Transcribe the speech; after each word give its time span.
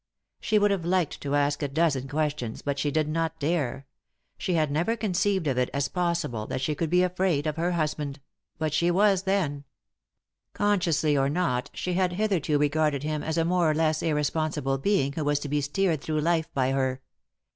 She 0.39 0.57
would 0.57 0.71
have 0.71 0.83
liked 0.83 1.21
to 1.21 1.35
ask 1.35 1.61
a 1.61 1.67
dozen 1.67 2.07
questions, 2.07 2.63
but 2.63 2.79
she 2.79 2.89
did 2.89 3.07
not 3.07 3.39
dare. 3.39 3.85
She 4.35 4.55
had 4.55 4.71
never 4.71 4.97
conceived 4.97 5.45
of 5.45 5.59
it 5.59 5.69
as 5.75 5.89
possible 5.89 6.47
that 6.47 6.59
she 6.59 6.73
could 6.73 6.89
be 6.89 7.03
afraid 7.03 7.45
of 7.45 7.55
her 7.57 7.73
husband; 7.73 8.19
but 8.57 8.73
she 8.73 8.89
was 8.89 9.21
then. 9.29 9.63
Consciously 10.53 11.15
or 11.15 11.29
not, 11.29 11.69
she 11.75 11.93
had 11.93 12.13
hitherto 12.13 12.57
regarded 12.57 13.03
him 13.03 13.21
as 13.21 13.37
a 13.37 13.45
more 13.45 13.69
or 13.69 13.75
less 13.75 14.01
irresponsible 14.01 14.79
being 14.79 15.13
who 15.13 15.23
was 15.23 15.37
to 15.41 15.47
be 15.47 15.61
steered 15.61 16.01
through 16.01 16.21
life 16.21 16.51
by 16.55 16.71
her. 16.71 17.03